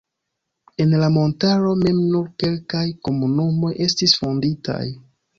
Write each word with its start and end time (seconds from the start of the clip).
En 0.83 0.93
la 1.01 1.09
montaro 1.17 1.73
mem 1.81 1.99
nur 2.13 2.31
kelkaj 2.43 2.85
komunumoj 3.09 3.69
estis 3.89 4.15
fonditaj. 4.23 4.79